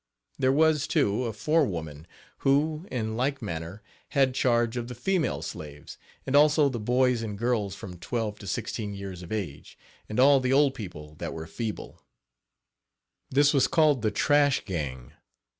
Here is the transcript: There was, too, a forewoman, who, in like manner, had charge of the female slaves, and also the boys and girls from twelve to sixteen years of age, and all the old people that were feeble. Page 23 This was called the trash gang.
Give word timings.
There 0.39 0.51
was, 0.51 0.87
too, 0.87 1.25
a 1.25 1.31
forewoman, 1.31 2.07
who, 2.39 2.87
in 2.89 3.15
like 3.15 3.39
manner, 3.39 3.83
had 4.17 4.33
charge 4.33 4.75
of 4.75 4.87
the 4.87 4.95
female 4.95 5.43
slaves, 5.43 5.99
and 6.25 6.35
also 6.35 6.69
the 6.69 6.79
boys 6.79 7.21
and 7.21 7.37
girls 7.37 7.75
from 7.75 7.99
twelve 7.99 8.39
to 8.39 8.47
sixteen 8.47 8.95
years 8.95 9.21
of 9.21 9.31
age, 9.31 9.77
and 10.09 10.19
all 10.19 10.39
the 10.39 10.53
old 10.53 10.73
people 10.73 11.13
that 11.19 11.33
were 11.33 11.45
feeble. 11.45 11.91
Page 11.91 13.33
23 13.33 13.35
This 13.35 13.53
was 13.53 13.67
called 13.67 14.01
the 14.01 14.09
trash 14.09 14.65
gang. 14.65 15.13